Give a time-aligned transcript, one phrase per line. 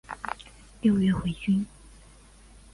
[0.81, 1.63] 六月回军。